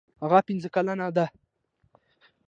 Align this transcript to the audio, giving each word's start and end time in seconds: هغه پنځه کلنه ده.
هغه 0.23 0.39
پنځه 0.47 0.69
کلنه 0.75 1.07
ده. 1.15 1.25